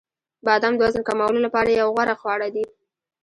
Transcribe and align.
•بادام 0.45 0.73
د 0.75 0.79
وزن 0.85 1.01
کمولو 1.09 1.39
لپاره 1.45 1.69
یو 1.71 1.87
غوره 1.95 2.15
خواړه 2.21 2.47
دي. 2.55 2.65